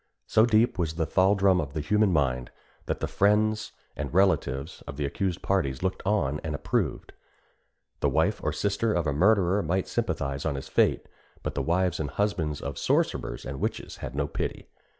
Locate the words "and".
3.95-4.11, 6.43-6.55, 11.99-12.09, 13.45-13.59